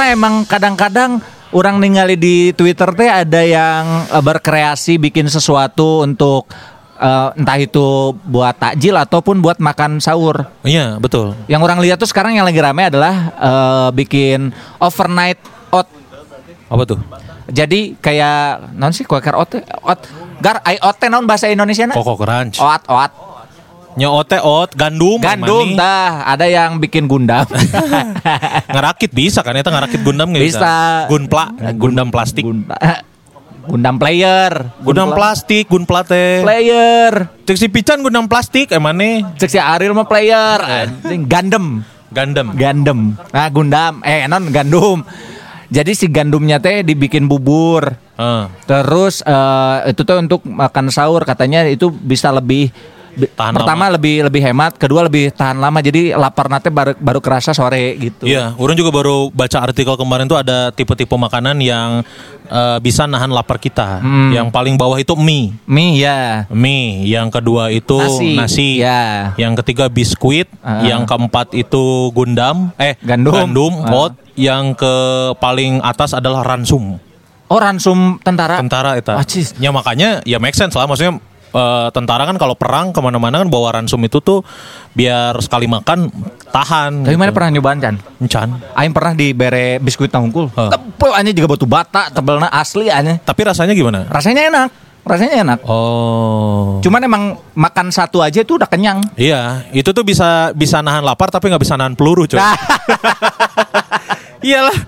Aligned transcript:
Karena 0.00 0.16
emang 0.16 0.48
kadang-kadang 0.48 1.20
orang 1.52 1.76
ningali 1.76 2.16
di 2.16 2.56
Twitter 2.56 2.88
teh 2.96 3.04
ada 3.04 3.44
yang 3.44 4.08
eh, 4.08 4.22
berkreasi 4.24 4.96
bikin 4.96 5.28
sesuatu 5.28 6.00
untuk 6.08 6.48
eh, 6.96 7.28
entah 7.36 7.60
itu 7.60 8.16
buat 8.24 8.56
takjil 8.56 8.96
ataupun 8.96 9.44
buat 9.44 9.60
makan 9.60 10.00
sahur. 10.00 10.48
Iya, 10.64 10.96
betul. 10.96 11.36
Yang 11.52 11.60
orang 11.68 11.84
lihat 11.84 12.00
tuh 12.00 12.08
sekarang 12.08 12.32
yang 12.32 12.48
lagi 12.48 12.56
rame 12.64 12.88
adalah 12.88 13.28
eh, 13.28 13.88
bikin 13.92 14.56
overnight 14.80 15.36
oat. 15.68 15.84
Apa 16.72 16.82
tuh? 16.88 17.04
Jadi 17.52 18.00
kayak 18.00 18.72
non 18.72 18.96
sih 18.96 19.04
quaker 19.04 19.36
oat 19.36 19.60
oat 19.84 20.00
gar 20.40 20.64
ai 20.64 20.80
oat 20.80 20.96
teh 20.96 21.12
naon 21.12 21.28
bahasa 21.28 21.52
Indonesia 21.52 21.84
na? 21.84 21.92
Koko 21.92 22.16
crunch. 22.16 22.56
Oat 22.56 22.88
oat 22.88 23.12
Nya 23.98 24.06
ote 24.06 24.38
ot 24.38 24.70
gandum. 24.78 25.18
gandum 25.18 25.74
tah 25.74 26.22
ada 26.22 26.46
yang 26.46 26.78
bikin 26.78 27.10
gundam. 27.10 27.42
Ngerakit 28.74 29.10
bisa 29.10 29.42
kan? 29.42 29.58
Eta 29.58 29.70
ngerakit 29.70 30.00
gundam 30.06 30.30
nggak 30.30 30.44
bisa? 30.44 30.58
Bisa. 30.62 30.74
Gunpla, 31.10 31.44
gundam 31.74 32.08
plastik. 32.14 32.46
Gundam, 32.46 32.70
gundam 33.70 33.96
player. 33.98 34.52
Gundam 34.80 35.10
plastik, 35.10 35.66
gunpla 35.66 36.06
teh. 36.06 36.42
player. 36.42 37.34
Cek 37.42 37.56
si 37.58 37.66
pican 37.66 37.98
gundam 38.00 38.30
plastik 38.30 38.70
emane 38.70 39.26
Cek 39.36 39.50
si 39.50 39.58
Ariel 39.58 39.90
mah 39.90 40.06
player. 40.06 40.58
Anjing, 40.62 41.26
Gundam. 41.26 41.82
Gundam. 42.10 42.46
Gundam. 42.54 42.98
Nah, 43.30 43.48
Gundam. 43.50 44.02
Eh, 44.02 44.26
non 44.26 44.50
gandum. 44.50 45.02
Jadi 45.70 45.94
si 45.94 46.10
gandumnya 46.10 46.58
teh 46.58 46.82
dibikin 46.82 47.30
bubur. 47.30 47.94
Heeh. 48.18 48.42
Terus 48.66 49.22
eh, 49.22 49.94
itu 49.94 50.02
tuh 50.02 50.18
untuk 50.18 50.42
makan 50.42 50.90
sahur 50.90 51.22
katanya 51.22 51.62
itu 51.66 51.90
bisa 51.90 52.34
lebih 52.34 52.74
bi- 52.74 52.98
Tahan 53.10 53.52
pertama 53.56 53.90
lebih 53.90 54.22
lebih 54.22 54.42
hemat, 54.42 54.78
kedua 54.78 55.02
lebih 55.02 55.34
tahan 55.34 55.58
lama. 55.58 55.78
Jadi 55.78 56.14
lapar 56.14 56.46
nate 56.46 56.70
baru 56.70 56.94
baru 56.94 57.18
kerasa 57.18 57.50
sore 57.50 57.98
gitu. 57.98 58.24
Iya, 58.24 58.54
orang 58.54 58.76
juga 58.78 58.90
baru 58.90 59.28
baca 59.28 59.58
artikel 59.60 59.94
kemarin 59.94 60.24
tuh 60.24 60.38
ada 60.38 60.70
tipe-tipe 60.70 61.10
makanan 61.10 61.58
yang 61.58 62.06
eh, 62.46 62.78
bisa 62.78 63.06
nahan 63.06 63.30
lapar 63.30 63.58
kita. 63.58 64.02
Hmm. 64.02 64.30
Yang 64.30 64.50
paling 64.50 64.74
bawah 64.74 64.98
itu 64.98 65.14
mie. 65.14 65.54
Mie 65.66 66.02
ya. 66.02 66.46
Mie, 66.50 67.06
yang 67.06 67.30
kedua 67.30 67.70
itu 67.70 67.98
Nasi. 67.98 68.34
nasi, 68.34 68.68
Ya. 68.78 69.34
yang 69.34 69.54
ketiga 69.58 69.86
biskuit, 69.86 70.50
Ah. 70.60 70.82
yang 70.82 71.06
keempat 71.06 71.54
itu 71.54 72.10
gundam, 72.10 72.74
eh 72.74 72.98
Gandum. 73.02 73.86
Ah. 73.86 73.94
oat, 73.94 74.12
yang 74.34 74.74
ke 74.74 74.94
paling 75.38 75.78
atas 75.80 76.10
adalah 76.12 76.42
ransum, 76.42 76.98
Oh, 77.46 77.58
ransum 77.58 78.18
tentara. 78.22 78.58
tentara 78.58 78.94
itu. 78.94 79.10
Ah, 79.10 79.22
cis. 79.22 79.54
Ya 79.58 79.70
makanya 79.70 80.22
ya 80.22 80.38
make 80.38 80.54
sense 80.54 80.74
lah, 80.74 80.86
maksudnya 80.86 81.18
eh, 81.50 81.88
tentara 81.90 82.22
kan 82.26 82.36
kalau 82.38 82.54
perang 82.54 82.94
ke 82.94 83.00
mana-mana 83.02 83.42
kan 83.42 83.48
bawa 83.50 83.78
ransum 83.78 84.00
itu 84.06 84.22
tuh 84.22 84.42
biar 84.94 85.38
sekali 85.38 85.66
makan 85.70 86.10
tahan. 86.50 87.06
Tapi 87.06 87.16
mana 87.18 87.30
gitu. 87.30 87.36
pernah 87.38 87.50
nyobaan 87.54 87.78
Chan? 87.78 87.96
Encan. 88.22 88.48
Aing 88.74 88.94
pernah 88.94 89.12
di 89.14 89.34
bere 89.34 89.78
biskuit 89.78 90.10
tangkul. 90.10 90.50
Hah. 90.54 90.70
Tebel 90.74 91.10
aja 91.14 91.30
juga 91.34 91.48
batu 91.54 91.66
bata, 91.66 92.10
tebelnya 92.10 92.50
asli 92.50 92.90
aja. 92.90 93.18
Tapi 93.22 93.40
rasanya 93.46 93.74
gimana? 93.74 94.06
Rasanya 94.10 94.42
enak, 94.50 94.70
rasanya 95.06 95.34
enak. 95.42 95.58
Oh. 95.66 96.82
Cuman 96.82 97.00
emang 97.04 97.22
makan 97.54 97.90
satu 97.94 98.22
aja 98.22 98.42
itu 98.42 98.58
udah 98.58 98.66
kenyang. 98.66 99.02
Iya, 99.14 99.66
itu 99.70 99.90
tuh 99.90 100.02
bisa 100.02 100.50
bisa 100.54 100.82
nahan 100.82 101.06
lapar 101.06 101.30
tapi 101.30 101.50
nggak 101.50 101.62
bisa 101.62 101.78
nahan 101.78 101.94
peluru, 101.94 102.26
coy. 102.26 102.40
Iyalah. 104.40 104.78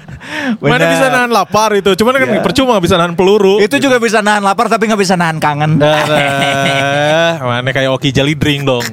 Mana 0.59 0.75
Bener. 0.79 0.91
bisa 0.91 1.07
nahan 1.09 1.31
lapar 1.31 1.71
itu? 1.73 1.93
Cuman 1.95 2.15
kan 2.15 2.29
Iya. 2.29 2.41
percuma 2.41 2.77
bisa 2.77 2.97
nahan 2.97 3.13
peluru. 3.13 3.59
itu 3.59 3.77
juga 3.77 3.97
bisa 3.97 4.19
nahan 4.19 4.41
lapar 4.41 4.67
tapi 4.67 4.87
nggak 4.87 4.99
bisa 4.99 5.15
nahan 5.15 5.37
kangen. 5.37 5.77
Eh, 5.77 7.31
mana 7.43 7.71
kayak 7.71 7.91
Oki 7.91 8.11
Jelly 8.11 8.35
Drink 8.35 8.63
dong. 8.63 8.85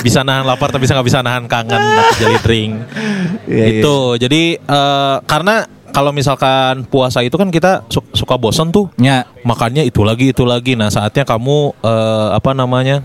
Bisa 0.00 0.20
nahan 0.20 0.44
lapar 0.44 0.68
tapi 0.68 0.84
nggak 0.84 1.02
bisa 1.02 1.20
nahan 1.20 1.44
kangen 1.44 1.80
Jelly 2.14 2.38
Drink. 2.40 2.72
Iya, 3.44 3.56
iya. 3.56 3.66
itu. 3.80 3.96
Jadi 4.18 4.42
eh, 4.56 5.16
karena 5.24 5.64
kalau 5.88 6.10
misalkan 6.10 6.82
puasa 6.84 7.22
itu 7.22 7.34
kan 7.34 7.48
kita 7.48 7.86
su- 7.86 8.04
suka 8.12 8.34
bosen 8.34 8.68
tuh. 8.68 8.90
Ya. 8.96 9.24
Makannya 9.40 9.82
itu 9.82 10.02
lagi 10.02 10.30
itu 10.30 10.42
lagi. 10.42 10.74
Nah, 10.74 10.90
saatnya 10.90 11.22
kamu 11.22 11.72
eh, 11.80 12.28
apa 12.34 12.50
namanya? 12.52 13.00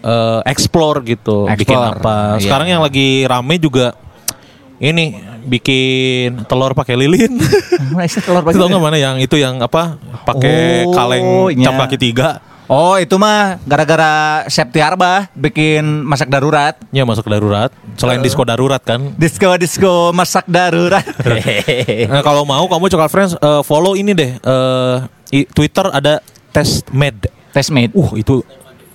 eh, 0.00 0.40
explore 0.44 1.00
gitu, 1.02 1.48
bikin 1.48 1.64
Explore, 1.72 1.96
apa. 1.96 2.16
iya. 2.36 2.44
Sekarang 2.44 2.68
yang 2.68 2.84
lagi 2.84 3.24
rame 3.24 3.56
juga 3.56 3.96
ini 4.76 5.16
bikin 5.44 6.44
telur 6.44 6.72
pakai 6.72 6.94
lilin. 6.94 7.38
Telur 8.16 8.42
Itu 8.44 8.56
tau 8.56 8.66
nggak 8.66 8.82
mana 8.82 8.96
yang 8.96 9.16
itu 9.16 9.36
yang 9.36 9.60
apa 9.60 9.96
pakai 10.24 10.84
Oh, 10.84 10.92
kaleng 10.92 11.24
iya. 11.52 11.68
cap 11.68 11.86
kaki 11.86 11.96
tiga 11.96 12.30
Oh 12.64 12.96
itu 12.96 13.12
mah 13.14 13.60
gara-gara 13.62 14.40
Septi 14.48 14.80
Arba 14.80 15.28
bikin 15.30 15.84
masak 16.00 16.26
darurat. 16.26 16.72
ya 16.90 17.04
masuk 17.04 17.28
darurat 17.28 17.68
selain 17.94 18.18
disko 18.18 18.40
darurat 18.40 18.80
kan 18.80 19.12
Disco 19.14 19.52
disco 19.54 19.92
masak 20.10 20.48
darurat. 20.48 21.04
nah, 22.08 22.20
kalau 22.20 22.42
mau 22.42 22.64
kamu 22.64 22.88
coklat 22.88 23.10
friends 23.10 23.32
eh, 23.34 23.62
follow 23.62 23.92
ini 23.92 24.12
deh 24.12 24.30
eh, 24.34 24.96
i- 25.34 25.44
Twitter 25.46 25.86
ada 25.86 26.24
test 26.50 26.88
med 26.88 27.28
Test 27.52 27.68
made. 27.68 27.92
uh 27.92 28.16
itu 28.16 28.40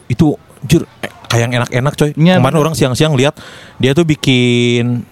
itu 0.08 0.34
jur 0.62 0.84
eh, 1.00 1.14
kayak 1.30 1.40
yang 1.40 1.54
enak-enak 1.56 1.94
coy 1.94 2.10
Iya, 2.12 2.42
kemarin 2.42 2.58
orang 2.58 2.74
siang-siang 2.74 3.14
lihat 3.14 3.38
dia 3.78 3.94
tuh 3.94 4.04
bikin 4.04 5.06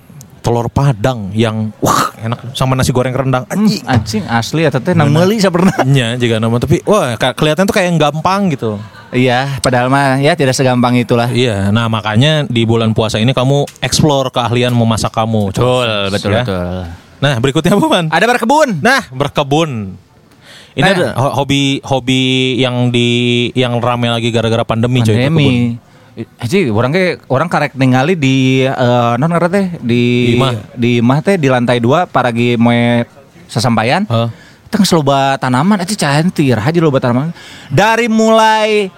telur 0.48 0.72
padang 0.72 1.28
yang 1.36 1.76
wah 1.84 2.16
enak 2.16 2.56
sama 2.56 2.72
nasi 2.72 2.96
goreng 2.96 3.12
rendang 3.12 3.44
Hmm, 3.52 3.68
anjing 3.84 4.24
asli 4.24 4.64
ya 4.64 4.72
teteh 4.72 4.96
nang 4.96 5.12
meuli 5.12 5.44
pernah. 5.44 5.76
Nya 5.84 6.16
juga 6.16 6.40
nama 6.40 6.56
tapi 6.56 6.80
wah 6.88 7.20
kelihatan 7.20 7.68
tuh 7.68 7.76
kayak 7.76 7.92
yang 7.92 8.00
gampang 8.00 8.48
gitu 8.50 8.80
Iya, 9.08 9.64
padahal 9.64 9.88
mah 9.88 10.20
ya 10.20 10.36
tidak 10.36 10.52
segampang 10.52 11.00
itulah. 11.00 11.32
Iya, 11.32 11.72
nah 11.72 11.88
makanya 11.88 12.44
di 12.44 12.68
bulan 12.68 12.92
puasa 12.92 13.16
ini 13.16 13.32
kamu 13.32 13.64
explore 13.80 14.36
keahlian 14.36 14.76
memasak 14.76 15.16
kamu. 15.16 15.56
Betul, 15.56 16.12
betul. 16.12 16.44
Nah, 17.18 17.34
berikutnya 17.40 17.72
apa, 17.72 17.88
Man? 17.88 18.06
Ada 18.12 18.28
berkebun. 18.28 18.84
Nah, 18.84 19.08
berkebun. 19.08 19.96
Ini 20.76 20.84
Nah. 20.84 20.92
ada 20.94 21.08
ho- 21.18 21.34
hobi 21.40 21.80
hobi 21.82 22.22
yang 22.60 22.92
di 22.92 23.08
yang 23.56 23.80
rame 23.80 24.12
lagi 24.12 24.28
gara-gara 24.30 24.62
pandemi, 24.62 25.00
coy. 25.00 25.16
berkebun. 25.16 25.24
Pandemi. 25.34 25.50
Aji, 26.18 26.74
orang 26.74 26.90
ke 26.90 27.22
orang 27.30 27.46
karek 27.46 27.78
ningali 27.78 28.18
di 28.18 28.66
eh, 28.66 29.14
non 29.22 29.30
teh 29.30 29.78
di 29.86 30.34
Di 30.34 30.34
imah. 30.34 30.54
di 30.74 30.90
imah 30.98 31.20
teh 31.22 31.38
di 31.38 31.46
lantai 31.46 31.78
dua 31.78 32.10
paragi 32.10 32.58
moe 32.58 33.06
sesampaian. 33.46 34.02
Hah? 34.10 34.34
Teng 34.68 34.84
loba 34.98 35.38
tanaman 35.38 35.78
aja 35.78 35.94
cantir 35.94 36.58
haji 36.58 36.80
loba 36.82 36.98
tanaman. 36.98 37.30
Dari 37.70 38.10
mulai 38.10 38.90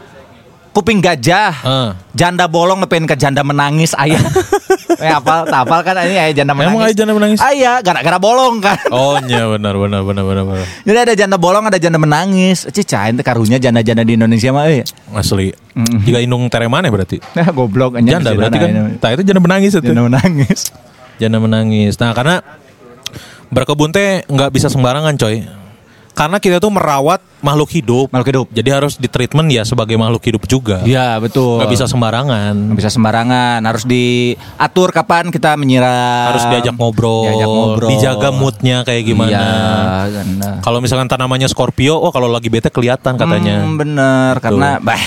kuping 0.69 1.01
gajah, 1.01 1.51
Heeh. 1.51 1.89
janda 2.13 2.45
bolong 2.45 2.85
ngepen 2.85 3.09
ke 3.09 3.15
janda 3.17 3.41
menangis 3.41 3.97
ayah. 3.97 4.21
eh 5.03 5.11
apal, 5.11 5.49
tak 5.49 5.65
apal 5.65 5.81
kan 5.81 5.97
ini 6.05 6.15
ayah 6.15 6.33
janda 6.33 6.53
menangis. 6.53 6.75
Emang 6.75 6.85
aya 6.85 6.93
janda 6.93 7.13
menangis? 7.17 7.39
Ayah, 7.41 7.75
gara-gara 7.81 8.17
bolong 8.21 8.61
kan. 8.61 8.77
Oh, 8.93 9.17
iya 9.25 9.49
benar 9.49 9.75
benar 9.75 10.01
benar 10.05 10.23
benar 10.23 10.43
benar. 10.45 10.67
Jadi 10.85 10.97
ada 10.97 11.13
janda 11.17 11.37
bolong, 11.41 11.65
ada 11.67 11.79
janda 11.81 11.97
menangis. 11.97 12.69
Ci 12.69 12.85
cain 12.85 13.17
teh 13.17 13.25
karunya 13.25 13.57
janda-janda 13.57 14.05
di 14.05 14.13
Indonesia 14.15 14.49
mah 14.53 14.69
euy. 14.69 14.85
Asli. 15.13 15.51
Mm. 15.73 15.99
Jika 16.05 16.17
indung 16.21 16.43
teremane 16.47 16.87
berarti. 16.93 17.17
Nah, 17.35 17.49
goblok 17.57 17.97
Janda 17.99 18.31
berarti 18.33 18.57
kan. 18.57 18.69
Nah, 18.97 19.09
itu 19.13 19.23
janda 19.25 19.41
menangis 19.41 19.71
itu. 19.75 19.83
Janda 19.83 20.05
menangis. 20.05 20.59
Janda 21.19 21.37
menangis. 21.41 21.93
Nah, 21.99 22.13
karena 22.13 22.39
berkebun 23.49 23.89
teh 23.89 24.23
nggak 24.29 24.49
bisa 24.53 24.69
sembarangan, 24.69 25.17
coy. 25.17 25.58
Karena 26.19 26.35
kita 26.35 26.59
tuh 26.59 26.67
merawat 26.67 27.23
makhluk 27.39 27.71
hidup. 27.71 28.11
Makhluk 28.11 28.27
hidup. 28.27 28.47
Jadi 28.51 28.69
harus 28.75 28.99
ditreatment 28.99 29.47
ya 29.47 29.63
sebagai 29.63 29.95
makhluk 29.95 30.19
hidup 30.19 30.43
juga. 30.43 30.83
Iya, 30.83 31.15
betul. 31.15 31.63
Nggak 31.63 31.71
bisa 31.71 31.85
sembarangan. 31.87 32.51
Nggak 32.51 32.77
bisa 32.77 32.91
sembarangan, 32.91 33.59
harus 33.63 33.87
diatur 33.87 34.91
kapan 34.91 35.31
kita 35.31 35.55
menyiram. 35.55 36.35
Harus 36.35 36.43
diajak 36.51 36.75
ngobrol, 36.75 37.23
Diajak 37.23 37.47
ngobrol. 37.47 37.89
dijaga 37.95 38.29
moodnya 38.35 38.77
kayak 38.83 39.03
gimana. 39.07 39.31
Iya. 39.31 40.59
Kalau 40.59 40.83
misalkan 40.83 41.07
tanamannya 41.07 41.47
Scorpio, 41.47 41.95
oh 41.95 42.11
kalau 42.11 42.27
lagi 42.27 42.51
bete 42.51 42.67
kelihatan 42.67 43.15
katanya. 43.15 43.63
Hmm, 43.63 43.79
bener, 43.79 44.33
karena 44.43 44.75
bah, 44.83 44.99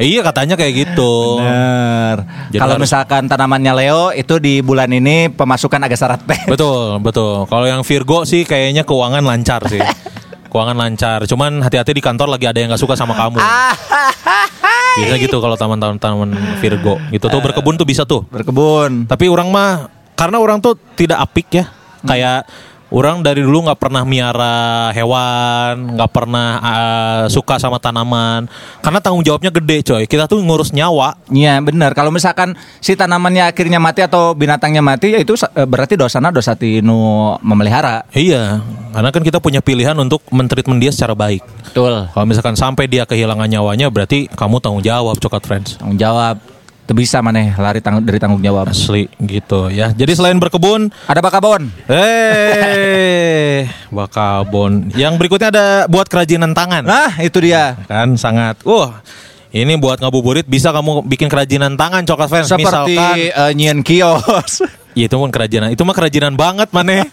Eh, 0.00 0.08
iya 0.08 0.24
katanya 0.24 0.56
kayak 0.56 0.72
gitu. 0.72 1.36
bener. 1.36 2.24
Kalau 2.52 2.76
harus- 2.76 2.84
misalkan 2.84 3.24
tanamannya 3.24 3.72
Leo 3.76 4.08
itu 4.10 4.36
di 4.36 4.60
bulan 4.60 4.88
ini 4.88 5.28
pemasukan 5.28 5.80
agak 5.84 5.96
syarat 5.96 6.20
teh. 6.24 6.40
Betul, 6.48 7.00
betul. 7.00 7.44
Kalau 7.44 7.64
yang 7.64 7.80
Virgo 7.84 8.24
sih 8.24 8.44
kayaknya 8.44 8.84
keuangan 8.84 9.24
lancar 9.24 9.64
sih. 9.68 9.80
keuangan 10.52 10.76
lancar. 10.76 11.24
Cuman 11.24 11.64
hati-hati 11.64 11.96
di 11.96 12.04
kantor 12.04 12.36
lagi 12.36 12.44
ada 12.44 12.60
yang 12.60 12.68
nggak 12.68 12.82
suka 12.84 12.92
sama 12.92 13.16
kamu. 13.16 13.40
Bisa 15.00 15.16
gitu 15.16 15.40
kalau 15.40 15.56
taman-taman 15.56 15.96
taman 15.96 16.36
Virgo. 16.60 17.00
Gitu 17.08 17.24
tuh 17.24 17.40
berkebun 17.40 17.80
tuh 17.80 17.88
bisa 17.88 18.04
tuh. 18.04 18.28
Berkebun. 18.28 19.08
Tapi 19.08 19.24
orang 19.32 19.48
mah 19.48 19.88
karena 20.12 20.36
orang 20.36 20.60
tuh 20.60 20.76
tidak 20.92 21.24
apik 21.24 21.48
ya. 21.48 21.64
Kayak 22.04 22.44
orang 22.92 23.24
dari 23.24 23.40
dulu 23.40 23.66
nggak 23.66 23.80
pernah 23.80 24.04
miara 24.04 24.92
hewan, 24.92 25.96
nggak 25.96 26.10
pernah 26.12 26.48
uh, 26.60 27.24
suka 27.32 27.56
sama 27.56 27.80
tanaman. 27.80 28.46
Karena 28.84 29.00
tanggung 29.00 29.24
jawabnya 29.24 29.48
gede, 29.48 29.80
coy. 29.82 30.04
Kita 30.04 30.28
tuh 30.28 30.38
ngurus 30.44 30.70
nyawa. 30.76 31.16
Iya 31.32 31.58
benar. 31.64 31.96
Kalau 31.96 32.12
misalkan 32.12 32.54
si 32.78 32.92
tanamannya 32.92 33.48
akhirnya 33.48 33.80
mati 33.80 34.04
atau 34.04 34.36
binatangnya 34.36 34.84
mati, 34.84 35.16
ya 35.16 35.18
itu 35.18 35.32
eh, 35.34 35.64
berarti 35.64 35.96
dosana 35.96 36.28
dosa 36.28 36.52
tinu 36.52 37.34
memelihara. 37.40 38.04
Iya, 38.12 38.60
karena 38.92 39.08
kan 39.08 39.22
kita 39.24 39.40
punya 39.40 39.64
pilihan 39.64 39.96
untuk 39.96 40.20
mentreatment 40.28 40.78
dia 40.84 40.92
secara 40.92 41.16
baik. 41.16 41.40
Betul. 41.72 42.12
Kalau 42.12 42.26
misalkan 42.28 42.54
sampai 42.54 42.84
dia 42.84 43.08
kehilangan 43.08 43.48
nyawanya, 43.48 43.88
berarti 43.88 44.28
kamu 44.28 44.60
tanggung 44.60 44.84
jawab, 44.84 45.16
coklat 45.16 45.44
friends. 45.48 45.80
Tanggung 45.80 45.96
jawab. 45.96 46.51
Bisa 46.92 47.18
maneh 47.18 47.56
lari 47.56 47.80
tang- 47.80 48.00
dari 48.00 48.16
tanggung 48.16 48.38
jawab. 48.38 48.68
Asli 48.68 49.08
gitu 49.18 49.68
ya. 49.68 49.90
Jadi 49.90 50.12
selain 50.12 50.36
berkebun, 50.36 50.92
Ada 51.04 51.18
bakabon. 51.18 51.72
eh 51.88 53.66
bakabon. 53.96 54.92
Yang 54.92 55.14
berikutnya 55.16 55.48
ada 55.48 55.66
buat 55.86 56.06
kerajinan 56.06 56.52
tangan. 56.52 56.84
Nah, 56.84 57.16
itu 57.18 57.40
dia. 57.40 57.76
Kan 57.88 58.14
sangat. 58.14 58.60
Wah, 58.62 59.00
ini 59.50 59.76
buat 59.76 60.00
ngabuburit 60.00 60.44
bisa 60.44 60.72
kamu 60.72 61.04
bikin 61.04 61.28
kerajinan 61.28 61.76
tangan 61.76 62.04
coklat 62.04 62.28
fans. 62.28 62.48
Seperti 62.48 62.64
Misalkan, 62.64 63.16
eh, 63.20 63.52
nyieun 63.52 63.80
kios. 63.80 64.64
ya 64.98 65.08
itu 65.08 65.16
kan 65.16 65.30
kerajinan. 65.30 65.68
Itu 65.72 65.84
mah 65.84 65.92
kerajinan 65.92 66.36
banget 66.36 66.68
maneh. 66.70 67.04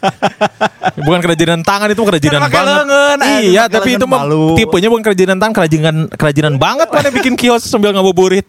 bukan 0.99 1.19
kerajinan 1.19 1.63
tangan 1.63 1.87
itu 1.87 1.99
mah 1.99 2.09
kerajinan 2.09 2.41
banget. 2.43 2.75
lengan, 2.83 3.17
iya, 3.39 3.63
tapi 3.67 3.95
lengan 3.95 3.99
itu 3.99 4.05
mah 4.07 4.21
tipenya 4.55 4.87
bukan 4.87 5.03
kerajinan 5.03 5.37
tangan, 5.39 5.55
kerajinan 5.55 5.95
kerajinan 6.11 6.53
banget 6.55 6.87
maneh 6.91 7.11
bikin 7.11 7.33
kios 7.39 7.63
sambil 7.63 7.91
ngabuburit. 7.91 8.43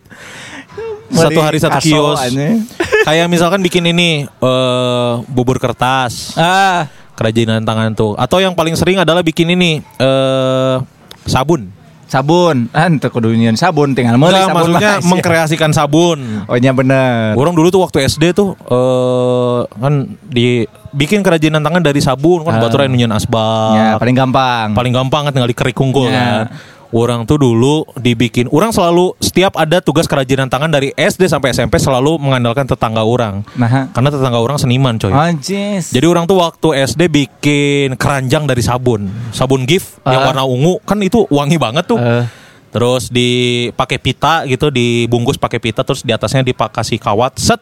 Satu 1.11 1.41
hari 1.41 1.59
satu 1.59 1.79
kios. 1.79 2.19
Kayak 3.07 3.27
misalkan 3.27 3.61
bikin 3.61 3.85
ini 3.87 4.25
eh 4.25 5.13
bubur 5.27 5.57
kertas. 5.57 6.35
Ah, 6.35 6.87
kerajinan 7.13 7.61
tangan 7.61 7.93
tuh 7.93 8.15
atau 8.15 8.39
yang 8.39 8.53
paling 8.53 8.73
sering 8.73 8.97
adalah 8.97 9.21
bikin 9.21 9.51
ini 9.51 9.83
eh 9.97 10.77
sabun 11.25 11.69
sabun. 12.07 12.67
Ah, 12.71 12.85
ente 12.85 13.07
kudu 13.07 13.31
nyieun 13.31 13.55
sabun 13.55 13.93
tinggal 13.93 14.17
meuli 14.17 14.35
Enggak, 14.35 14.47
sabun 14.47 14.57
maksudnya 14.67 14.93
mah. 14.93 15.07
mengkreasikan 15.11 15.71
sabun 15.71 16.19
Oh, 16.45 16.57
nya 16.57 16.73
bener. 16.73 17.35
orang 17.35 17.53
dulu 17.53 17.69
tuh 17.69 17.81
waktu 17.81 18.03
SD 18.03 18.33
tuh 18.33 18.59
eh 18.61 19.61
kan 19.73 19.95
di 20.21 20.67
bikin 20.91 21.21
kerajinan 21.21 21.61
tangan 21.61 21.79
dari 21.81 21.99
sabun 21.99 22.43
kan 22.43 22.59
Ah. 22.59 22.61
baturan 22.61 22.89
nunyan 22.89 23.11
asbak 23.11 23.73
Ya, 23.73 23.89
paling 23.95 24.17
gampang. 24.17 24.75
paling 24.75 24.91
gampang 24.91 25.23
kan 25.23 25.33
tinggal 25.33 25.47
dikerik 25.47 25.73
kungkul 25.73 26.07
Ya. 26.07 26.19
kan 26.19 26.45
orang 26.91 27.23
tuh 27.23 27.39
dulu 27.39 27.87
dibikin 27.95 28.51
orang 28.51 28.71
selalu 28.71 29.15
setiap 29.19 29.55
ada 29.55 29.79
tugas 29.79 30.11
kerajinan 30.11 30.51
tangan 30.51 30.69
dari 30.69 30.91
SD 30.93 31.27
sampai 31.27 31.51
SMP 31.51 31.79
selalu 31.79 32.19
mengandalkan 32.19 32.67
tetangga 32.67 33.03
orang 33.03 33.43
Nah, 33.55 33.91
karena 33.91 34.11
tetangga 34.11 34.39
orang 34.39 34.59
seniman 34.59 34.97
coy 34.97 35.11
anjis. 35.11 35.91
Jadi 35.91 36.07
orang 36.07 36.27
tuh 36.27 36.39
waktu 36.39 36.69
SD 36.85 37.07
bikin 37.07 37.95
keranjang 37.95 38.45
dari 38.45 38.61
sabun, 38.61 39.07
sabun 39.31 39.65
Gif 39.65 40.03
yang 40.03 40.23
Ah. 40.23 40.27
warna 40.33 40.45
ungu 40.45 40.83
kan 40.83 40.99
itu 41.01 41.27
wangi 41.31 41.57
banget 41.57 41.87
tuh. 41.87 41.99
Eh. 41.99 42.27
Terus 42.71 43.11
dipakai 43.11 43.99
pita 43.99 44.47
gitu, 44.47 44.71
dibungkus 44.71 45.35
pakai 45.35 45.59
pita, 45.59 45.83
terus 45.83 46.07
di 46.07 46.15
atasnya 46.15 46.47
dipakasih 46.47 47.03
kawat, 47.03 47.35
set. 47.35 47.59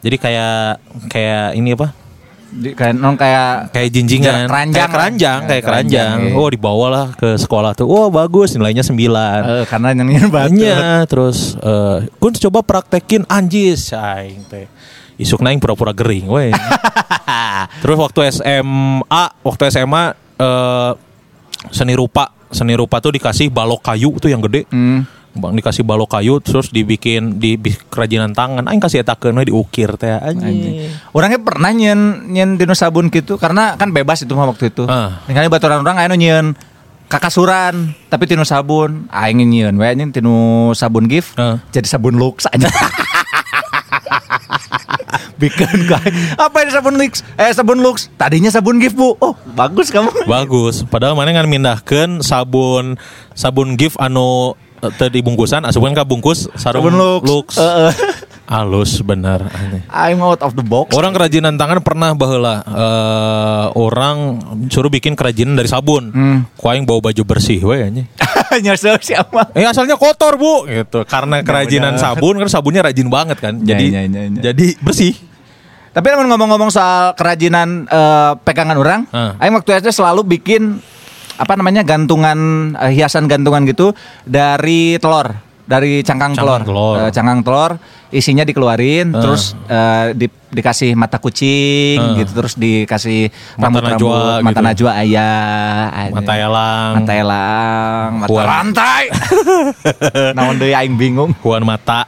Jadi 0.00 0.16
kayak 0.20 0.80
kayak 1.08 1.56
ini 1.56 1.72
apa? 1.72 1.96
Di, 2.50 2.74
kayak 2.74 2.94
non 2.98 3.14
kayak 3.14 3.70
Kayak 3.70 3.88
jinjingan, 3.94 4.50
Keranjang 4.50 4.74
kayak 4.74 4.90
keranjang, 4.90 5.38
kayak 5.38 5.48
Kayak 5.48 5.64
keranjang, 5.64 6.14
keranjang. 6.18 6.34
iya. 6.34 6.42
Oh 6.42 6.48
dibawalah 6.50 7.06
ke 7.14 7.38
sekolah 7.38 7.72
tuh. 7.78 7.86
Oh 7.86 8.10
bagus, 8.10 8.58
nilainya 8.58 8.82
9 8.82 8.98
eh, 8.98 9.64
karena 9.70 9.94
batu. 10.26 10.58
Iya, 10.58 11.06
terus 11.06 11.54
eh 11.62 12.10
Kun 12.18 12.34
coba 12.34 12.66
praktekin 12.66 13.22
anjis 13.30 13.94
aing 13.94 14.42
teh. 14.50 14.66
Isuk 15.14 15.44
naing 15.44 15.62
pura-pura 15.62 15.94
gering 15.94 16.26
weh. 16.26 16.50
terus 17.84 17.96
waktu 18.00 18.34
SMA, 18.34 19.24
waktu 19.46 19.62
SMA 19.70 20.04
eh 20.40 20.92
seni 21.70 21.92
rupa, 21.94 22.32
seni 22.50 22.72
rupa 22.74 22.98
tuh 22.98 23.14
dikasih 23.14 23.52
balok 23.52 23.84
kayu 23.84 24.16
tuh 24.18 24.32
yang 24.32 24.42
gede. 24.42 24.66
Hmm. 24.72 25.06
Bang 25.30 25.54
dikasih 25.54 25.86
balok 25.86 26.18
kayu 26.18 26.42
terus 26.42 26.68
dibikin 26.68 27.38
di 27.38 27.54
kerajinan 27.86 28.34
tangan. 28.34 28.66
Aing 28.66 28.82
kasih 28.82 29.06
etakeun 29.06 29.38
we 29.38 29.46
diukir 29.46 29.94
teh 29.94 30.10
anjing. 30.10 30.90
Orangnya 31.14 31.38
pernah 31.38 31.70
nyen 31.70 32.26
nyen 32.26 32.58
dino 32.58 32.74
sabun 32.74 33.08
gitu 33.08 33.38
karena 33.38 33.78
kan 33.78 33.94
bebas 33.94 34.26
itu 34.26 34.34
mah 34.34 34.50
waktu 34.50 34.74
itu. 34.74 34.90
Tinggalnya 35.30 35.46
baturan 35.46 35.86
orang 35.86 36.02
anu 36.02 36.18
nyen 36.18 36.58
kakasuran 37.06 37.94
tapi 38.06 38.26
tinu 38.26 38.42
sabun 38.42 39.06
aing 39.10 39.42
nyen 39.42 39.74
we 39.74 39.86
nyen 39.94 40.10
tinu 40.10 40.70
sabun 40.74 41.06
gift 41.06 41.34
Ah. 41.34 41.62
jadi 41.70 41.86
sabun 41.86 42.18
lux 42.18 42.46
aja. 42.46 42.66
Bikin 45.40 45.88
kayak 45.88 46.12
apa 46.36 46.56
ini 46.60 46.70
sabun 46.70 46.94
lux? 47.00 47.24
Eh 47.34 47.50
sabun 47.50 47.80
lux. 47.80 48.12
Tadinya 48.14 48.52
sabun 48.52 48.76
gift 48.76 48.92
bu. 48.94 49.16
Oh 49.18 49.32
bagus 49.56 49.88
kamu. 49.88 50.28
Bagus. 50.28 50.84
Padahal 50.84 51.16
mana 51.16 51.32
ngan 51.32 51.48
mindahkeun 51.48 52.20
sabun 52.20 53.00
sabun 53.32 53.74
gift 53.74 53.96
anu 53.96 54.52
eh, 54.80 54.90
teu 54.96 55.08
dibungkusan, 55.08 55.64
asupan 55.64 55.92
ka 55.92 56.02
bungkus 56.02 56.48
sarung 56.56 56.88
Sabun 56.88 56.94
lux. 56.96 57.22
lux. 57.24 57.46
Heeh. 57.56 57.92
Halus 58.50 58.98
bener 59.06 59.46
aneh. 59.46 59.86
I'm 59.94 60.18
out 60.18 60.42
of 60.42 60.58
the 60.58 60.66
box. 60.66 60.90
Orang 60.98 61.14
kerajinan 61.14 61.54
tangan 61.54 61.86
pernah 61.86 62.10
baheula 62.18 62.66
eh 62.66 63.66
orang 63.78 64.42
suruh 64.66 64.90
bikin 64.90 65.14
kerajinan 65.14 65.54
dari 65.54 65.70
sabun. 65.70 66.10
Hmm. 66.10 66.38
Ku 66.58 66.66
aing 66.66 66.82
bawa 66.82 66.98
baju 66.98 67.22
bersih 67.22 67.62
we 67.62 67.78
anjing. 67.78 68.10
Nyesel 68.66 68.98
siapa? 68.98 69.54
Eh 69.54 69.62
asalnya 69.62 69.94
kotor, 69.94 70.34
Bu, 70.34 70.66
gitu. 70.66 71.06
Karena 71.06 71.46
kerajinan 71.46 71.94
sabun 71.94 72.42
kan 72.42 72.50
sabunnya 72.50 72.82
rajin 72.82 73.06
banget 73.06 73.38
kan. 73.38 73.54
Jadi 73.62 73.86
ya, 73.94 74.02
ya, 74.02 74.22
ya. 74.26 74.50
jadi 74.50 74.74
bersih. 74.82 75.14
Tapi 75.90 76.06
ngomong-ngomong 76.10 76.74
soal 76.74 77.14
kerajinan 77.14 77.86
eh, 77.86 78.32
pegangan 78.42 78.74
orang, 78.78 79.00
Ah. 79.14 79.38
Aing 79.38 79.54
waktu 79.54 79.78
SD 79.78 79.94
selalu 79.94 80.26
bikin 80.26 80.82
apa 81.40 81.56
namanya 81.56 81.80
gantungan 81.80 82.38
eh, 82.76 82.92
hiasan 82.92 83.24
gantungan 83.24 83.64
gitu 83.64 83.96
dari 84.22 85.00
telur, 85.00 85.32
dari 85.64 86.04
cangkang, 86.04 86.36
Cangkang 86.36 86.68
telur. 86.68 86.96
Eh, 87.00 87.10
cangkang 87.10 87.40
telur, 87.40 87.70
isinya 88.10 88.44
dikeluarin, 88.44 89.10
Ah. 89.10 89.20
terus 89.20 89.56
eh, 89.64 90.12
di- 90.12 90.28
dikasih 90.50 90.92
mata 90.92 91.16
kucing 91.16 91.96
Ah. 91.96 92.12
gitu, 92.14 92.34
terus 92.34 92.54
dikasih 92.54 93.30
Mata 93.56 93.62
rambut-rambut, 93.64 93.96
najwa 93.96 94.42
mata 94.42 94.50
gitu. 94.52 94.66
najwa 94.66 94.90
ayah. 94.98 96.10
Mata 96.10 96.32
elang, 96.34 96.90
mata 96.96 97.12
elang, 97.14 98.08
mata 98.18 98.28
Kuan. 98.28 98.44
rantai. 98.44 99.02
Naon 100.36 100.56
deui 100.56 100.72
aing 100.72 100.94
bingung. 100.94 101.32
kuan 101.36 101.62
mata. 101.62 102.04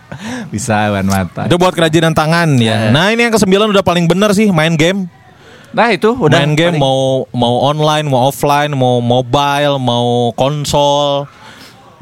Bisa 0.48 0.90
wan 0.90 1.06
mata. 1.06 1.46
Itu 1.46 1.56
buat 1.56 1.72
kerajinan 1.72 2.12
tangan 2.12 2.58
ya. 2.58 2.90
Ya. 2.90 2.90
Nah, 2.90 3.08
ini 3.08 3.24
yang 3.24 3.32
kesembilan 3.32 3.70
udah 3.70 3.80
paling 3.80 4.04
bener 4.04 4.30
sih 4.32 4.50
main 4.50 4.74
game. 4.74 5.06
Nah 5.72 5.88
itu 5.88 6.12
udah 6.12 6.36
main 6.36 6.52
game 6.52 6.76
paling- 6.76 6.84
mau 6.84 7.24
mau 7.32 7.54
online, 7.64 8.04
mau 8.04 8.28
offline, 8.28 8.72
mau 8.76 9.00
mobile, 9.00 9.80
mau 9.80 10.28
konsol. 10.36 11.24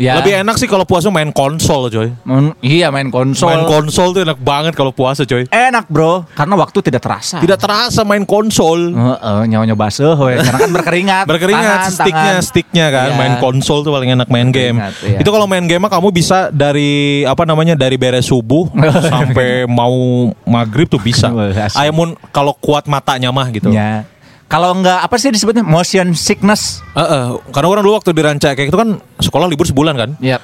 Ya. 0.00 0.16
Lebih 0.16 0.40
enak 0.40 0.56
sih 0.56 0.64
kalau 0.64 0.88
puasa 0.88 1.12
main 1.12 1.28
konsol, 1.28 1.92
coy. 1.92 2.08
Men- 2.24 2.56
iya 2.64 2.88
main 2.88 3.12
konsol. 3.12 3.52
Main 3.52 3.68
konsol 3.68 4.16
tuh 4.16 4.24
enak 4.24 4.40
banget 4.40 4.72
kalau 4.72 4.96
puasa, 4.96 5.28
coy. 5.28 5.44
Enak 5.52 5.92
bro, 5.92 6.24
karena 6.32 6.56
waktu 6.56 6.80
tidak 6.80 7.04
terasa. 7.04 7.36
Tidak 7.36 7.60
terasa 7.60 8.00
main 8.00 8.24
konsol. 8.24 8.96
Heeh, 8.96 9.40
nyawa 9.52 9.76
basah 9.76 10.16
we. 10.16 10.40
karena 10.40 10.56
kan 10.56 10.72
berkeringat. 10.72 11.24
Berkeringat 11.30 11.60
Tangan, 11.60 11.92
sticknya, 11.92 12.32
tangan. 12.32 12.48
sticknya 12.48 12.86
kan. 12.88 13.08
Iya. 13.12 13.18
Main 13.20 13.34
konsol 13.44 13.84
tuh 13.84 13.92
paling 13.92 14.16
enak 14.16 14.28
main 14.32 14.48
game. 14.48 14.80
Iya. 15.04 15.20
Itu 15.20 15.28
kalau 15.28 15.44
main 15.44 15.68
game 15.68 15.84
mah 15.84 15.92
kamu 15.92 16.08
bisa 16.16 16.48
dari 16.48 17.22
apa 17.28 17.44
namanya 17.44 17.76
dari 17.76 18.00
beres 18.00 18.32
subuh 18.32 18.72
sampai 19.12 19.68
mau 19.68 20.32
maghrib 20.48 20.88
tuh 20.88 21.00
bisa. 21.00 21.28
Ayamun 21.76 22.16
kalau 22.32 22.56
kuat 22.56 22.88
matanya 22.88 23.28
mah 23.28 23.52
gitu. 23.52 23.68
Ya. 23.68 24.08
Kalau 24.50 24.74
enggak 24.74 24.98
apa 25.00 25.14
sih 25.14 25.30
disebutnya 25.30 25.62
motion 25.62 26.10
sickness? 26.10 26.82
Eh, 26.92 27.00
eh, 27.00 27.26
karena 27.54 27.70
orang 27.70 27.86
dulu 27.86 27.94
waktu 27.94 28.10
di 28.10 28.18
Ranca 28.18 28.50
kayak 28.50 28.66
gitu 28.66 28.74
kan 28.74 28.98
sekolah 29.22 29.46
libur 29.46 29.62
sebulan 29.62 29.94
kan. 29.94 30.10
Yap. 30.18 30.42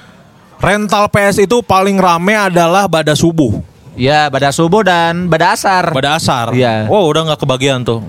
Rental 0.56 1.10
PS 1.10 1.42
itu 1.42 1.58
paling 1.60 1.98
rame 1.98 2.32
adalah 2.32 2.86
pada 2.86 3.12
subuh, 3.12 3.60
Ya, 3.92 4.30
pada 4.30 4.54
subuh 4.54 4.80
dan 4.80 5.26
pada 5.26 5.52
asar. 5.52 5.90
pada 5.90 6.14
asar. 6.14 6.54
Iya. 6.54 6.86
Oh 6.86 7.10
udah 7.10 7.26
nggak 7.28 7.40
kebagian 7.42 7.82
tuh. 7.82 8.00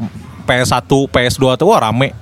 PS1, 0.46 0.86
PS2 0.86 1.58
tuh 1.58 1.68
wah 1.68 1.82
rame. 1.82 2.14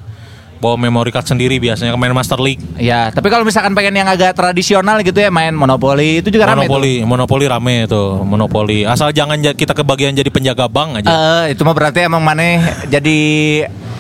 Bawa 0.56 0.80
memory 0.80 1.12
card 1.12 1.28
sendiri 1.28 1.60
biasanya 1.60 1.94
main 1.94 2.12
Master 2.12 2.40
League. 2.40 2.64
Ya, 2.76 3.10
tapi 3.10 3.28
kalau 3.28 3.44
misalkan 3.44 3.76
pengen 3.76 3.96
yang 3.96 4.08
agak 4.08 4.34
tradisional 4.34 5.00
gitu 5.00 5.16
ya 5.16 5.28
main 5.28 5.52
Monopoly 5.52 6.20
itu 6.20 6.30
juga 6.30 6.48
rame 6.48 6.64
tuh. 6.64 6.72
Monopoli, 6.72 6.96
monopoli 7.04 7.46
rame 7.46 7.76
tuh, 7.86 8.22
monopoli. 8.22 8.80
Asal 8.84 9.12
jangan 9.12 9.38
ja- 9.38 9.54
kita 9.54 9.72
kebagian 9.72 10.12
jadi 10.12 10.28
penjaga 10.28 10.66
bank 10.66 11.00
aja. 11.00 11.12
Eh, 11.44 11.54
itu 11.54 11.62
mah 11.62 11.72
berarti 11.72 12.04
emang 12.04 12.20
maneh 12.20 12.60
jadi 12.88 13.20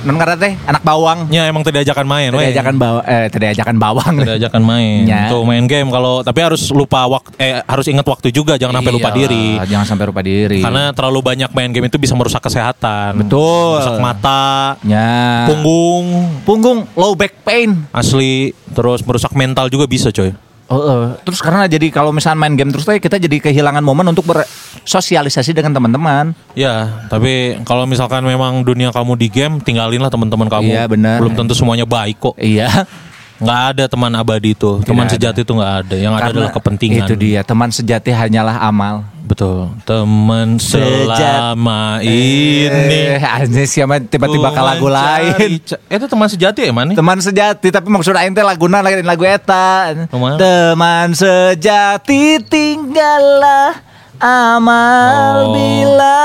non 0.05 0.15
karena 0.21 0.35
teh 0.37 0.53
anak 0.69 0.83
bawang. 0.85 1.27
Ya 1.33 1.49
emang 1.49 1.65
tidak 1.65 1.83
ajakan 1.83 2.05
main, 2.05 2.29
Tidak 2.29 2.53
ajakan 2.53 2.75
bawa 2.77 3.01
eh 3.03 3.25
tidak 3.33 3.49
ajakan 3.57 3.75
bawang. 3.81 4.13
Tidak 4.21 4.35
ajakan 4.45 4.61
main. 4.61 5.01
Ya. 5.09 5.33
Tuh 5.33 5.41
main 5.41 5.65
game 5.65 5.89
kalau 5.89 6.21
tapi 6.21 6.39
harus 6.45 6.61
lupa 6.69 7.09
waktu 7.09 7.33
eh 7.41 7.59
harus 7.65 7.85
ingat 7.89 8.05
waktu 8.05 8.29
juga, 8.29 8.55
jangan 8.61 8.79
sampai 8.79 8.93
lupa 8.93 9.09
Iya, 9.09 9.17
diri. 9.25 9.45
Jangan 9.65 9.85
sampai 9.87 10.05
lupa 10.05 10.21
diri. 10.21 10.59
Karena 10.61 10.93
terlalu 10.93 11.19
banyak 11.25 11.49
main 11.55 11.69
game 11.73 11.87
itu 11.89 11.97
bisa 11.97 12.13
merusak 12.13 12.43
kesehatan. 12.43 13.25
Betul. 13.25 13.81
Merusak 13.81 13.99
mata, 14.03 14.77
ya. 14.85 15.49
punggung, 15.49 16.05
punggung 16.45 16.79
low 16.93 17.17
back 17.17 17.41
pain. 17.41 17.87
asli 17.95 18.51
terus 18.75 19.01
merusak 19.01 19.31
mental 19.33 19.71
juga 19.71 19.87
bisa 19.89 20.11
coy. 20.13 20.44
Oh, 20.65 20.81
eh. 20.81 21.13
terus 21.21 21.45
karena 21.45 21.69
jadi 21.69 21.93
kalau 21.93 22.09
misalnya 22.09 22.41
main 22.41 22.57
game 22.57 22.73
terus 22.73 22.89
kita 22.89 23.21
jadi 23.21 23.37
kehilangan 23.37 23.85
momen 23.85 24.09
untuk 24.09 24.25
bersosialisasi 24.25 25.53
dengan 25.53 25.77
teman-teman. 25.77 26.33
Ya, 26.57 27.05
tapi 27.05 27.61
kalau 27.69 27.85
misalkan 27.85 28.25
memang 28.25 28.65
dunia 28.65 28.89
kamu 28.89 29.13
di 29.13 29.29
game, 29.29 29.61
tinggalinlah 29.61 30.09
teman-teman 30.09 30.49
kamu. 30.49 30.73
Iya, 30.73 30.83
benar. 30.89 31.21
Belum 31.21 31.37
tentu 31.37 31.53
semuanya 31.53 31.85
baik 31.85 32.17
kok. 32.17 32.35
Iya. 32.41 32.89
Nggak 33.35 33.61
ada 33.75 33.83
teman 33.91 34.11
abadi 34.15 34.55
itu. 34.55 34.79
Teman 34.87 35.05
ada. 35.05 35.13
sejati 35.13 35.43
itu 35.43 35.51
nggak 35.51 35.73
ada. 35.83 35.95
Yang 35.99 36.13
ada 36.13 36.21
Karena 36.23 36.35
adalah 36.39 36.51
kepentingan. 36.55 37.03
Itu 37.03 37.13
dia, 37.19 37.41
teman 37.43 37.69
sejati 37.69 38.09
hanyalah 38.15 38.55
amal. 38.63 39.03
Betul. 39.25 39.73
Teman 39.83 40.61
selama 40.61 41.97
ini. 41.99 43.17
Eh, 43.17 43.19
anjir 43.19 43.65
siapa 43.65 43.97
tiba-tiba 43.99 44.53
ke 44.53 44.61
lagu 44.61 44.87
lain. 44.87 45.57
Itu 45.89 46.05
teman 46.05 46.29
sejati 46.29 46.69
ya 46.69 46.71
mana? 46.71 46.93
Teman 46.93 47.17
sejati 47.19 47.73
tapi 47.73 47.89
maksud 47.89 48.13
aing 48.13 48.37
teh 48.37 48.45
laguna 48.45 48.85
lain 48.85 49.01
lagu 49.01 49.25
eta. 49.25 49.97
Kumaha? 50.13 50.37
Teman 50.37 51.17
sejati 51.17 52.37
tinggallah 52.45 53.81
amal 54.21 55.51
Oh. 55.51 55.51
bila 55.51 56.21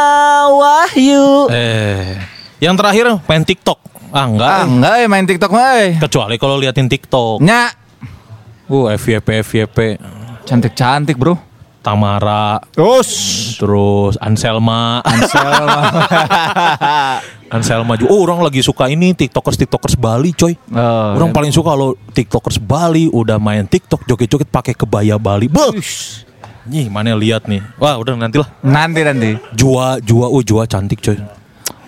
wahyu. 0.54 1.50
Eh, 1.50 2.20
yang 2.62 2.76
terakhir 2.76 3.18
main 3.26 3.42
TikTok. 3.42 3.89
Ah 4.10 4.26
enggak. 4.26 4.50
Ah, 4.50 4.64
enggak 4.66 4.94
ya 4.96 5.06
main 5.06 5.26
TikTok 5.26 5.50
mah. 5.50 5.70
eh. 5.78 5.90
Kecuali 5.98 6.34
kalau 6.36 6.58
liatin 6.58 6.86
TikTok. 6.86 7.38
Nya 7.40 7.70
Uh, 8.70 8.86
FYP 8.94 9.42
FYP. 9.42 9.78
cantik-cantik, 10.46 11.18
Bro. 11.18 11.34
Tamara, 11.80 12.60
Terus 12.70 13.08
terus 13.56 14.14
Anselma, 14.20 15.00
Anselma. 15.00 15.80
Anselma 17.54 17.98
juga. 17.98 18.12
Oh, 18.12 18.22
orang 18.22 18.44
lagi 18.44 18.62
suka 18.62 18.86
ini 18.86 19.10
TikTokers 19.10 19.58
TikTokers 19.58 19.98
Bali, 19.98 20.30
coy. 20.30 20.54
Oh, 20.70 21.18
orang 21.18 21.32
paling 21.32 21.50
suka 21.50 21.72
kalau 21.72 21.98
TikTokers 22.14 22.62
Bali 22.62 23.08
udah 23.08 23.42
main 23.42 23.66
TikTok 23.66 24.06
joget-joget 24.06 24.46
pakai 24.46 24.70
kebaya 24.70 25.18
Bali. 25.18 25.50
Beuh. 25.50 25.74
Nih, 26.68 26.86
mana 26.86 27.16
lihat 27.16 27.50
nih. 27.50 27.58
Wah, 27.74 27.98
udah 27.98 28.14
nantilah. 28.14 28.46
nanti 28.62 29.00
nanti. 29.02 29.34
Jua, 29.50 29.98
Jua, 29.98 30.28
oh 30.28 30.44
Jua 30.44 30.68
cantik, 30.68 31.00
coy. 31.00 31.18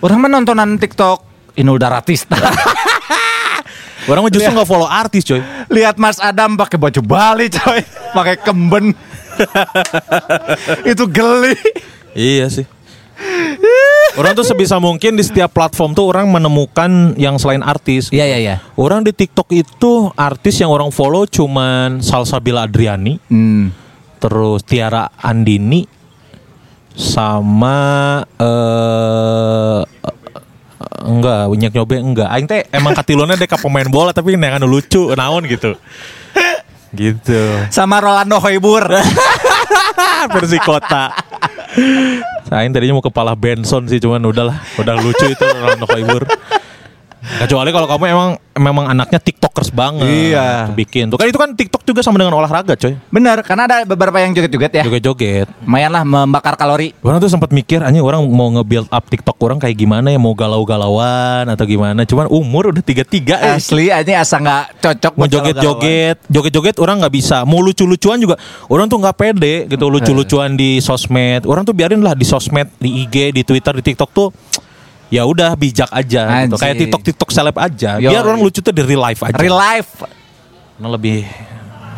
Orang 0.01 0.19
mah 0.19 0.27
nontonan 0.27 0.75
TikTok 0.75 1.32
Inul 1.53 1.77
Daratista. 1.77 2.37
Orang 4.09 4.27
justru 4.27 4.51
nggak 4.51 4.67
follow 4.67 4.89
artis, 4.89 5.23
coy. 5.23 5.39
Lihat 5.71 5.95
Mas 5.95 6.19
Adam 6.19 6.59
pakai 6.59 6.75
baju 6.75 6.99
Bali, 6.99 7.47
coy. 7.47 7.79
Pakai 8.11 8.35
kemben. 8.35 8.91
Itu 10.91 11.07
geli. 11.07 11.55
Iya 12.11 12.51
sih. 12.51 12.65
Orang 14.13 14.35
tuh 14.35 14.45
sebisa 14.45 14.77
mungkin 14.77 15.15
di 15.15 15.23
setiap 15.23 15.55
platform 15.55 15.95
tuh 15.95 16.05
orang 16.11 16.27
menemukan 16.29 17.15
yang 17.15 17.39
selain 17.39 17.63
artis. 17.63 18.11
Iya, 18.11 18.35
iya, 18.35 18.37
iya. 18.37 18.55
Orang 18.75 19.07
di 19.07 19.15
TikTok 19.15 19.49
itu 19.55 20.11
artis 20.13 20.59
yang 20.59 20.69
orang 20.69 20.91
follow 20.91 21.25
cuman 21.25 22.03
Salsabila 22.03 22.67
Adriani, 22.67 23.17
Hmm. 23.31 23.71
terus 24.19 24.61
Tiara 24.67 25.09
Andini, 25.17 25.87
sama 26.93 28.21
eh 28.37 29.81
enggak 31.19 31.49
banyak 31.49 31.71
nyobe 31.73 31.95
enggak. 32.01 32.29
Aing 32.33 32.47
teh 32.49 32.65
emang 32.73 32.97
katilona 32.97 33.37
deka 33.37 33.61
pemain 33.61 33.85
bola 33.85 34.11
tapi 34.11 34.33
nengan 34.33 34.65
lucu, 34.65 35.13
naon 35.13 35.45
gitu. 35.45 35.77
gitu. 36.97 37.41
Sama 37.69 38.01
Rolando 38.01 38.41
Hoibur. 38.41 38.89
versi 40.33 40.57
kota. 40.61 41.13
Saya 42.47 42.69
tadinya 42.69 42.99
mau 42.99 43.05
kepala 43.05 43.33
Benson 43.33 43.89
sih 43.89 43.97
cuman 43.97 44.21
udahlah, 44.29 44.61
udah 44.77 44.95
lucu 45.01 45.25
itu 45.25 45.41
Ronaldo 45.41 45.89
Koibur. 45.89 46.23
Kecuali 47.23 47.71
kalau 47.71 47.87
kamu 47.87 48.03
emang 48.11 48.29
memang 48.59 48.85
anaknya 48.91 49.17
tiktokers 49.17 49.71
banget. 49.71 50.05
Iya. 50.05 50.69
Bikin 50.75 51.09
tuh 51.09 51.17
kan 51.17 51.25
itu 51.25 51.39
kan 51.39 51.55
tiktok 51.55 51.81
juga 51.87 52.03
sama 52.03 52.19
dengan 52.19 52.35
olahraga 52.37 52.75
coy. 52.75 52.93
Bener, 53.09 53.39
karena 53.41 53.63
ada 53.65 53.77
beberapa 53.87 54.19
yang 54.19 54.35
joget-joget 54.35 54.83
ya. 54.83 54.83
Joget-joget. 54.83 55.47
Lumayan 55.63 55.91
lah 55.95 56.03
membakar 56.03 56.59
kalori. 56.59 56.91
Orang 57.01 57.23
tuh 57.23 57.31
sempat 57.31 57.49
mikir, 57.55 57.81
anjing 57.81 58.03
orang 58.03 58.21
mau 58.27 58.51
nge-build 58.59 58.91
up 58.91 59.05
TikTok 59.07 59.37
orang 59.39 59.57
kayak 59.57 59.79
gimana 59.79 60.11
ya, 60.11 60.19
mau 60.19 60.35
galau-galauan 60.35 61.47
atau 61.47 61.65
gimana. 61.65 62.03
Cuman 62.03 62.27
umur 62.29 62.75
udah 62.75 62.83
tiga-tiga 62.83 63.39
eh. 63.39 63.55
Asli 63.57 63.89
aja 63.89 64.21
asa 64.21 64.37
nggak 64.37 64.65
cocok 64.83 65.13
Mau 65.15 65.27
joget-joget, 65.31 66.17
joget-joget 66.27 66.75
orang 66.83 67.01
nggak 67.01 67.13
bisa. 67.13 67.47
Mau 67.47 67.63
lucu-lucuan 67.63 68.19
juga, 68.19 68.35
orang 68.67 68.85
tuh 68.91 68.99
nggak 68.99 69.15
pede 69.15 69.55
gitu. 69.71 69.85
Lucu-lucuan 69.87 70.59
di 70.59 70.83
sosmed, 70.83 71.47
orang 71.47 71.63
tuh 71.63 71.73
biarin 71.73 72.03
lah 72.03 72.13
di 72.13 72.25
sosmed, 72.27 72.67
di 72.77 73.07
IG, 73.07 73.31
di 73.31 73.41
Twitter, 73.47 73.73
di 73.79 73.83
TikTok 73.83 74.11
tuh. 74.11 74.29
Ya 75.13 75.29
udah 75.29 75.53
bijak 75.53 75.93
aja, 75.93 76.25
gitu. 76.25 76.57
Anjing. 76.57 76.57
kayak 76.57 76.75
TikTok 76.81 77.01
TikTok 77.05 77.29
seleb 77.29 77.53
aja. 77.61 78.01
Yo. 78.01 78.09
Biar 78.09 78.25
orang 78.25 78.41
lucu 78.41 78.65
tuh 78.65 78.73
di 78.73 78.81
real 78.81 78.97
life 78.97 79.21
aja. 79.21 79.37
Real 79.37 79.53
life. 79.53 80.01
Karena 80.73 80.89
lebih 80.89 81.21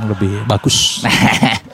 lebih 0.04 0.44
bagus. 0.44 0.76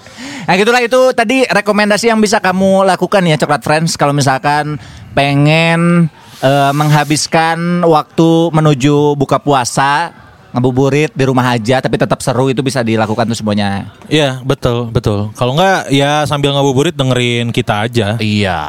Nah 0.42 0.58
gitulah 0.58 0.82
itu 0.82 1.02
tadi 1.14 1.46
rekomendasi 1.46 2.10
yang 2.10 2.20
bisa 2.20 2.42
kamu 2.42 2.84
lakukan 2.84 3.24
ya 3.24 3.38
Coklat 3.38 3.62
Friends 3.62 3.94
kalau 3.94 4.12
misalkan 4.12 4.76
pengen 5.14 6.10
eh, 6.42 6.72
menghabiskan 6.74 7.86
waktu 7.86 8.50
menuju 8.50 9.16
buka 9.16 9.38
puasa 9.38 10.12
ngabuburit 10.52 11.16
di 11.16 11.24
rumah 11.24 11.56
aja 11.56 11.80
tapi 11.80 11.96
tetap 11.96 12.20
seru 12.20 12.52
itu 12.52 12.60
bisa 12.60 12.84
dilakukan 12.84 13.32
tuh 13.32 13.38
semuanya. 13.38 13.96
Iya 14.12 14.44
betul 14.44 14.92
betul. 14.92 15.32
Kalau 15.40 15.56
nggak 15.56 15.94
ya 15.94 16.28
sambil 16.28 16.52
ngabuburit 16.52 16.98
dengerin 16.98 17.56
kita 17.56 17.88
aja. 17.88 18.08
Iya. 18.20 18.60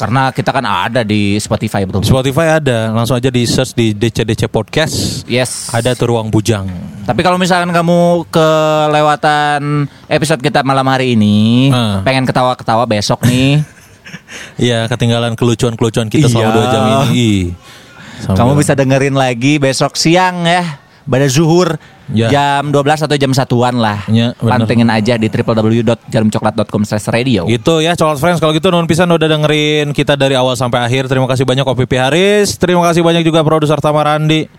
Karena 0.00 0.32
kita 0.32 0.48
kan 0.48 0.64
ada 0.64 1.04
di 1.04 1.36
Spotify 1.36 1.84
bro. 1.84 2.00
Spotify 2.00 2.56
ada, 2.56 2.88
langsung 2.88 3.14
aja 3.14 3.28
di 3.28 3.44
search 3.44 3.76
di 3.76 3.92
DCDC 3.92 4.48
Podcast. 4.48 5.28
Yes. 5.28 5.68
Ada 5.68 5.92
tuh 5.92 6.16
ruang 6.16 6.32
bujang. 6.32 6.64
Tapi 7.04 7.20
kalau 7.20 7.36
misalkan 7.36 7.68
kamu 7.68 8.24
kelewatan 8.32 9.60
episode 10.08 10.40
kita 10.40 10.64
malam 10.64 10.88
hari 10.88 11.12
ini, 11.12 11.68
Ah. 11.68 12.00
pengen 12.00 12.24
ketawa-ketawa 12.24 12.84
besok 12.84 13.20
nih, 13.24 13.60
Iya, 14.58 14.88
ketinggalan 14.88 15.36
kelucuan-kelucuan 15.36 16.08
kita 16.08 16.26
selama 16.26 16.42
Iya. 16.42 16.56
dua 16.56 16.66
jam 16.66 16.82
ini. 17.06 17.54
Sambil- 18.20 18.36
kamu 18.36 18.52
bisa 18.56 18.72
dengerin 18.74 19.14
lagi 19.14 19.56
besok 19.56 19.94
siang 19.94 20.42
ya. 20.42 20.80
Pada 21.04 21.26
zuhur 21.26 21.76
Ya. 22.10 22.28
jam 22.28 22.74
12 22.74 23.06
atau 23.06 23.16
jam 23.16 23.30
satuan 23.30 23.78
lah. 23.78 24.02
Ya, 24.10 24.34
bener. 24.34 24.66
Pantengin 24.66 24.90
aja 24.90 25.14
di 25.14 25.30
www.jarumcoklat.com 25.30 26.82
radio. 27.14 27.46
Gitu 27.46 27.74
ya 27.82 27.94
Coklat 27.94 28.18
Friends. 28.18 28.38
Kalau 28.42 28.52
gitu 28.54 28.68
non 28.74 28.86
pisan 28.90 29.10
udah 29.10 29.30
dengerin 29.30 29.94
kita 29.94 30.18
dari 30.18 30.34
awal 30.34 30.58
sampai 30.58 30.82
akhir. 30.82 31.06
Terima 31.06 31.30
kasih 31.30 31.46
banyak 31.46 31.62
OPP 31.62 31.92
Haris. 31.96 32.58
Terima 32.58 32.82
kasih 32.82 33.06
banyak 33.06 33.22
juga 33.22 33.46
produser 33.46 33.78
Tamarandi 33.78 34.50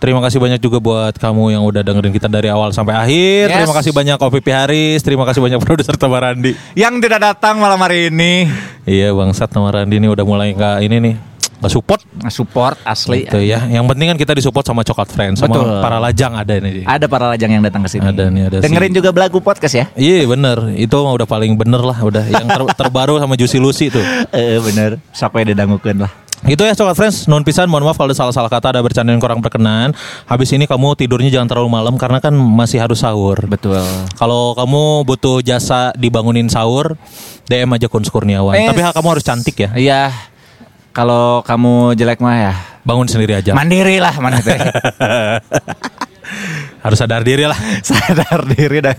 Terima 0.00 0.24
kasih 0.24 0.40
banyak 0.40 0.64
juga 0.64 0.80
buat 0.80 1.12
kamu 1.20 1.52
yang 1.52 1.60
udah 1.68 1.84
dengerin 1.84 2.08
kita 2.16 2.24
dari 2.24 2.48
awal 2.48 2.72
sampai 2.72 2.96
akhir. 2.96 3.52
Yes. 3.52 3.56
Terima 3.60 3.74
kasih 3.76 3.92
banyak 3.92 4.16
OPP 4.16 4.48
Haris. 4.48 5.04
Terima 5.04 5.28
kasih 5.28 5.44
banyak 5.44 5.60
produser 5.68 5.92
Tamarandi 6.00 6.56
Yang 6.72 7.04
tidak 7.04 7.20
datang 7.20 7.60
malam 7.60 7.76
hari 7.76 8.08
ini. 8.08 8.48
Iya 8.88 9.12
bangsat 9.12 9.52
Tamarandi 9.52 10.00
ini 10.00 10.08
udah 10.08 10.24
mulai 10.24 10.56
nggak 10.56 10.88
ini 10.88 10.96
nih 11.04 11.14
nggak 11.60 11.72
support 11.72 12.00
support 12.32 12.76
asli. 12.82 13.28
Gitu 13.28 13.40
ya 13.44 13.68
Yang 13.68 13.84
penting 13.92 14.06
kan 14.08 14.16
kita 14.16 14.32
disupport 14.32 14.64
sama 14.64 14.80
Coklat 14.80 15.08
Friends 15.12 15.38
Sama 15.44 15.52
Betul. 15.52 15.68
para 15.84 15.98
lajang 16.00 16.32
ada 16.32 16.52
ini 16.56 16.82
Ada 16.82 17.04
para 17.04 17.28
lajang 17.28 17.50
yang 17.52 17.62
datang 17.62 17.84
ke 17.84 17.90
sini. 17.92 18.08
Ada 18.08 18.32
nih, 18.32 18.42
ada 18.48 18.56
Dengerin 18.64 18.90
sih. 18.90 18.96
juga 18.96 19.10
belagu 19.12 19.38
podcast 19.44 19.74
ya. 19.76 19.86
Iya 19.92 20.24
bener 20.24 20.72
Itu 20.74 21.04
udah 21.04 21.28
paling 21.28 21.54
bener 21.60 21.84
lah 21.84 22.00
Udah 22.00 22.24
yang 22.24 22.48
ter- 22.48 22.72
terbaru 22.80 23.20
sama 23.20 23.36
Juicy 23.36 23.60
Lucy 23.60 23.92
tuh 23.92 24.02
Eh 24.32 24.56
bener. 24.58 24.98
Sok 25.12 25.36
we 25.36 25.52
didangukeun 25.52 26.00
lah. 26.00 26.12
Gitu 26.40 26.64
ya 26.64 26.72
Coklat 26.72 26.96
Friends, 26.96 27.28
non 27.28 27.44
pisan 27.44 27.68
mohon 27.68 27.84
maaf 27.84 28.00
kalau 28.00 28.08
ada 28.08 28.16
salah-salah 28.16 28.48
kata 28.48 28.72
ada 28.72 28.80
bercanda 28.80 29.12
yang 29.12 29.20
kurang 29.20 29.44
berkenan. 29.44 29.92
Habis 30.24 30.56
ini 30.56 30.64
kamu 30.64 30.96
tidurnya 30.96 31.28
jangan 31.28 31.52
terlalu 31.52 31.68
malam 31.68 32.00
karena 32.00 32.16
kan 32.16 32.32
masih 32.32 32.80
harus 32.80 33.04
sahur. 33.04 33.36
Betul. 33.44 33.84
Kalau 34.16 34.56
kamu 34.56 35.04
butuh 35.04 35.44
jasa 35.44 35.92
dibangunin 36.00 36.48
sahur, 36.48 36.96
DM 37.44 37.68
aja 37.76 37.92
Kun 37.92 38.00
Kurniawan. 38.08 38.56
Eh, 38.56 38.72
Tapi 38.72 38.80
kamu 38.80 39.08
harus 39.12 39.24
cantik 39.24 39.52
ya. 39.60 39.70
Iya. 39.76 40.02
Kalau 40.90 41.40
kamu 41.40 41.94
jelek 41.94 42.18
mah 42.18 42.34
ya 42.34 42.54
Bangun 42.80 43.06
sendiri 43.06 43.36
aja. 43.36 43.52
mandiri 43.52 43.96
lah 43.96 44.16
mana 44.16 44.40
teh. 44.42 44.56
harus 46.80 46.96
sadar 46.96 47.20
diri 47.20 47.44
lah. 47.44 47.58
Sadar 47.84 48.42
diri 48.46 48.80
dah. 48.80 48.96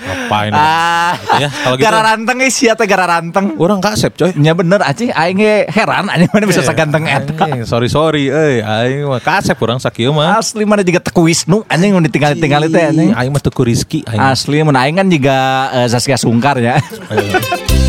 Ngapain? 0.00 0.52
Ah, 0.52 1.12
Ya, 1.36 1.48
kalau 1.48 1.76
gitu. 1.76 1.84
gara 1.84 2.00
ranteng 2.04 2.38
eh 2.40 2.48
sia 2.48 2.72
teh 2.72 2.84
gara 2.84 3.08
ranteng. 3.08 3.56
Orang 3.56 3.80
kasep 3.80 4.12
coy. 4.12 4.32
Nya 4.34 4.52
bener 4.52 4.80
aci 4.80 5.08
aing 5.08 5.40
heran 5.66 6.08
anjing 6.08 6.28
mana 6.28 6.44
bisa 6.44 6.60
saganteng 6.60 7.04
eta. 7.04 7.32
Anjing, 7.34 7.64
Sorry 7.64 7.88
sorry, 7.88 8.24
eh, 8.28 8.60
aing 8.60 9.04
mah 9.06 9.18
kasep 9.18 9.56
orang 9.56 9.76
sakieu 9.78 10.12
mah. 10.12 10.36
Asli 10.36 10.64
mana 10.64 10.80
juga 10.80 11.00
Teku 11.00 11.24
Wisnu 11.24 11.64
anjing 11.66 11.90
mun 11.90 12.04
ditinggal-tinggal 12.04 12.68
teh 12.68 12.84
anjing. 12.86 13.10
Aing 13.12 13.32
mah 13.32 13.40
tuku 13.40 13.60
Rizky. 13.62 14.04
Aing. 14.04 14.20
Asli 14.22 14.60
mun 14.60 14.76
aing 14.76 14.94
kan 14.94 15.08
juga 15.08 15.36
eh, 15.74 15.86
Zaskia 15.88 16.16
Sungkar 16.16 16.60
ya. 16.60 16.76
Eh. 17.08 17.79